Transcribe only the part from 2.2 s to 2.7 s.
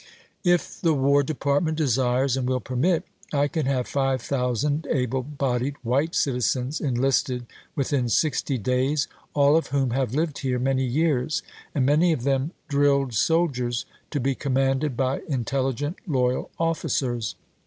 and will